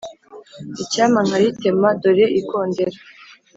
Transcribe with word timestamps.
icyampa 0.83 1.19
nkaritema; 1.27 1.89
dore 2.01 2.25
ikondera 2.39 2.97